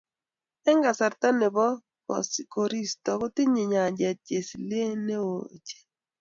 [0.69, 1.67] Eng kasarta ne bo
[2.53, 5.85] koristo kotinye nyanjet chesilieny ne oo ochei.